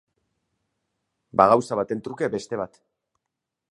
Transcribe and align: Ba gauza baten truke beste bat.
Ba 1.43 1.47
gauza 1.53 1.81
baten 1.83 2.05
truke 2.09 2.35
beste 2.39 2.63
bat. 2.65 2.85